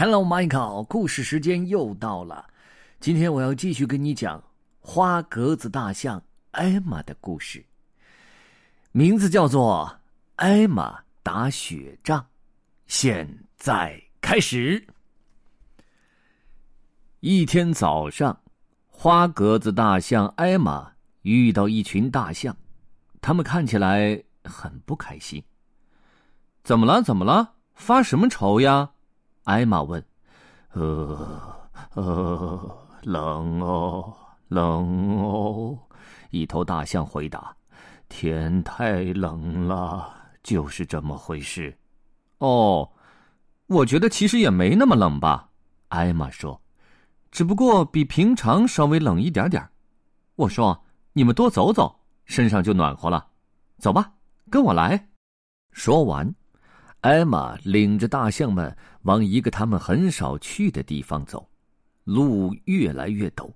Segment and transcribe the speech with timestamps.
[0.00, 2.48] Hello, Michael，故事时间又到了。
[3.00, 4.42] 今天我要继续跟你讲
[4.80, 7.62] 花格子大象艾玛的故事，
[8.92, 9.92] 名字叫做
[10.36, 12.18] 《艾玛打雪仗》。
[12.86, 13.28] 现
[13.58, 14.82] 在开始。
[17.20, 18.40] 一天早上，
[18.88, 22.56] 花格子大象艾玛遇到一群大象，
[23.20, 25.44] 他们看起来很不开心。
[26.64, 27.02] 怎么了？
[27.02, 27.56] 怎么了？
[27.74, 28.92] 发什么愁呀？
[29.50, 30.02] 艾玛问。
[30.72, 31.18] 呃
[31.94, 32.76] 呃。
[33.02, 34.14] 冷哦，
[34.48, 35.78] 冷哦！
[36.28, 37.56] 一头大象回答
[38.10, 41.74] ：“天太冷了，就是这么回事。”
[42.36, 42.86] 哦，
[43.68, 45.48] 我觉得其实也没那么冷吧？
[45.88, 46.60] 艾玛说
[47.32, 49.66] ：“只不过比平常稍微冷一点点。”
[50.36, 50.78] 我说
[51.14, 53.26] ：“你们多走走，身上就暖和了。
[53.78, 54.12] 走吧，
[54.50, 55.08] 跟我来。”
[55.72, 56.34] 说完，
[57.00, 61.48] 艾玛领着大象们往一个他们很少去的地方走。
[62.04, 63.50] 路越来越陡，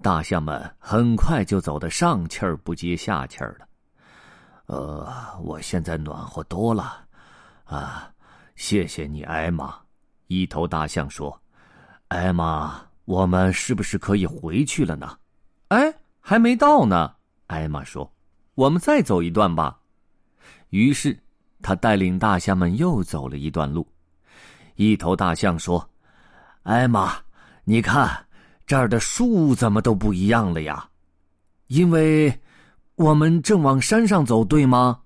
[0.00, 3.66] 大象们很快就走得上气儿不接下气儿了。
[4.66, 5.12] 呃，
[5.42, 7.04] 我现在暖和多了，
[7.64, 8.10] 啊，
[8.54, 9.74] 谢谢你，艾玛。
[10.28, 11.42] 一头大象说
[12.08, 15.18] ：“艾玛，我们是不是可以回去了呢？”
[15.68, 17.16] 哎，还没到呢。
[17.48, 18.10] 艾玛说
[18.54, 19.80] ：“我们再走一段吧。”
[20.70, 21.21] 于是，
[21.62, 23.86] 他带领大象们又走了一段路。
[24.74, 25.88] 一头大象说
[26.64, 27.14] ：“艾玛。”
[27.64, 28.26] 你看，
[28.66, 30.90] 这儿的树怎么都不一样了呀？
[31.68, 32.40] 因为，
[32.96, 35.00] 我们正往山上走，对吗？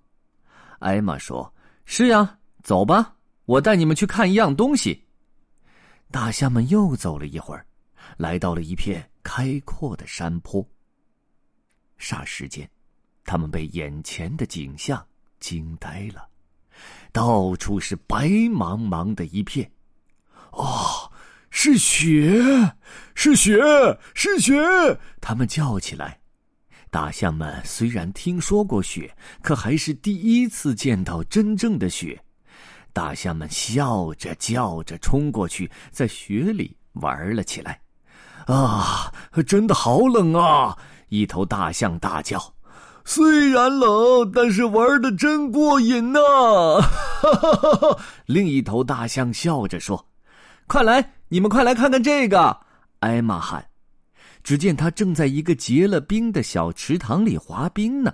[0.79, 1.53] 艾玛说
[1.85, 5.05] ：“是呀，走吧，我带你们去看一样东西。”
[6.11, 7.67] 大象们又走了一会儿，
[8.17, 10.67] 来到了一片开阔的山坡。
[11.99, 12.67] 霎时间，
[13.23, 15.07] 他们被眼前的景象
[15.41, 16.27] 惊呆了，
[17.17, 19.71] 到处是白茫茫的一片。
[20.51, 21.11] 哦！
[21.49, 22.75] 是雪，
[23.15, 23.59] 是雪，
[24.13, 24.55] 是雪！
[25.19, 26.21] 他们叫起来。
[26.91, 32.23] 大象们虽然听说过雪，可还是第一次见到真正的雪。
[32.93, 37.81] 大象们笑着叫着冲过去，在雪里玩了起来。
[38.47, 39.11] 啊，
[39.47, 40.77] 真的好冷啊！
[41.09, 42.56] 一头大象大叫。
[43.09, 46.21] 虽然冷，但是玩的真过瘾呐，
[46.81, 47.99] 哈哈哈哈！
[48.27, 50.05] 另一头大象笑着说
[50.67, 52.59] ：“快来！”你们快来看看这个！
[52.99, 53.65] 艾玛喊。
[54.43, 58.13] 只见他正在一个结了冰的小池塘里滑冰呢。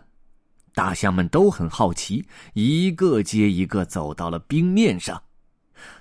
[0.75, 5.21] 大象们都很好奇，一个接一个走到了冰面上。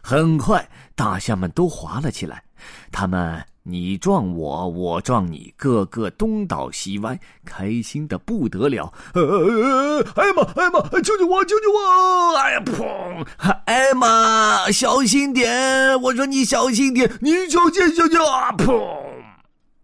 [0.02, 2.44] 很快，大象们都滑了起来。
[2.92, 3.44] 他们。
[3.64, 8.92] 你撞我，我撞你，个个东倒西歪，开心的不得了。
[9.14, 12.36] 呃，艾玛，艾玛，救救我，救救我！
[12.38, 13.28] 哎呀，砰！
[13.66, 16.02] 艾玛，小心点！
[16.02, 18.52] 我说你小心点，你小心，小心啊！
[18.54, 18.84] 砰！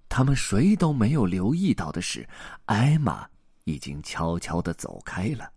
[0.10, 2.28] 他们谁都没有留意到的是，
[2.66, 3.28] 艾玛
[3.66, 5.48] 已经悄悄的走开了。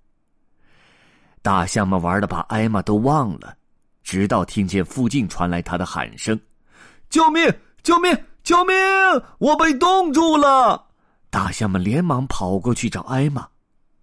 [1.41, 3.57] 大象们玩的把艾玛都忘了，
[4.10, 6.37] 直到听见附近传来他的喊声
[7.10, 7.48] ：“救命！”
[7.81, 8.12] 救命！
[8.43, 8.75] 救命！
[9.38, 10.88] 我被冻住了！
[11.31, 13.48] 大象们连忙跑过去找艾玛。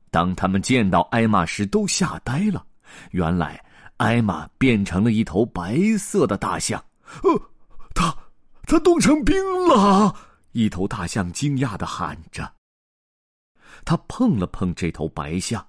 [0.09, 2.65] 当他们见到艾玛时，都吓呆了。
[3.11, 3.61] 原来，
[3.97, 6.81] 艾玛变成了一头白色的大象。
[7.23, 7.51] 呃，
[7.93, 8.15] 他
[8.63, 9.35] 他冻成冰
[9.67, 10.15] 了！
[10.53, 12.49] 一头大象惊讶的喊着。
[13.83, 15.67] 他碰了碰这头白象，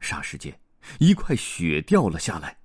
[0.00, 0.56] 霎时间，
[1.00, 2.56] 一块雪掉了下来。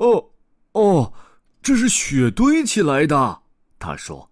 [0.00, 0.30] 哦，
[0.72, 1.12] 哦，
[1.60, 3.42] 这是雪堆起来的。
[3.78, 4.30] 他说：“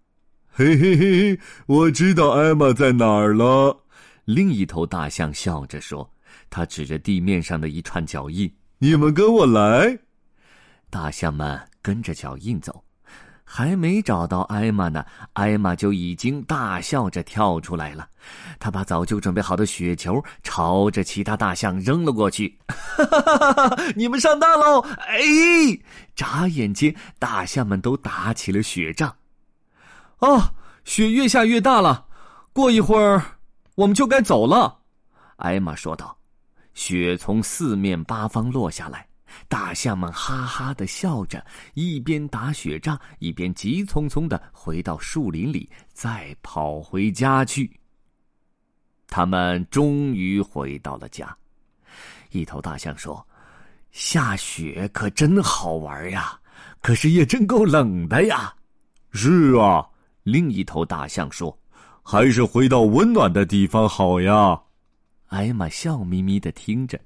[0.49, 3.84] 嘿嘿嘿嘿，我知道艾玛在哪儿了。”
[4.25, 6.11] 另一头大象笑着说
[6.49, 9.99] ：“他指着地面上的一串脚印，你们跟我来。”
[10.89, 12.83] 大象们跟着脚印走，
[13.51, 18.07] 还没找到艾玛呢，艾玛就已经大笑着跳出来了。
[18.59, 22.59] 他把早就准备好的雪球朝着其他大象扔了过去。
[22.69, 23.83] 哈哈哈！
[23.97, 24.81] 你们上当喽！
[24.81, 25.19] 哎，
[26.15, 29.17] 眨眼间，大象们都打起了雪仗。
[30.19, 30.39] 哦，
[30.85, 32.05] 雪越下越大了，
[32.53, 33.23] 过一会儿
[33.77, 34.77] 我们就该走了。”
[35.37, 36.15] 艾玛说道。
[36.75, 39.07] 雪从四面八方落下来，
[39.49, 41.45] 大象们哈哈的笑着，
[41.75, 47.79] 一边打雪仗，一边急匆匆的回到树林里，再跑回家去。
[49.07, 51.37] 他们终于回到了家。
[52.31, 53.27] 一头大象说
[53.91, 56.39] ：“下雪可真好玩呀，
[56.83, 58.55] 可是也真够冷的呀。
[59.13, 59.87] ”“是啊。”
[60.25, 61.59] 另一头大象说
[62.05, 64.61] ：“还是回到温暖的地方好呀。”
[65.29, 67.01] 艾玛笑眯眯的听着，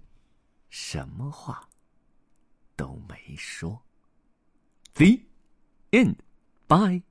[0.70, 1.62] 什么话
[2.76, 3.82] 都没说。
[4.94, 5.20] The
[5.90, 6.16] end.
[6.68, 7.02] Bye.